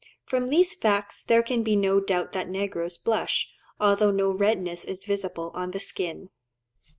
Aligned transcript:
From 0.25 0.49
these 0.49 0.73
facts 0.73 1.21
there 1.23 1.43
can 1.43 1.61
be 1.61 1.75
no 1.75 1.99
doubt 1.99 2.31
that 2.31 2.49
negroes 2.49 2.97
blush, 2.97 3.51
although 3.79 4.09
no 4.09 4.31
redness 4.31 4.83
is 4.83 5.05
visible 5.05 5.51
on 5.53 5.69
the 5.69 5.79
skin. 5.79 6.31